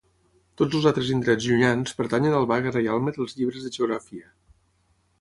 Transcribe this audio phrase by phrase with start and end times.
[0.61, 4.31] Tots els altres indrets llunyans pertanyen al vague reialme dels llibres de geografia.